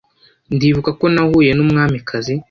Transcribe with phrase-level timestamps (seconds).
[0.55, 2.33] Ndibuka ko nahuye numwamikazi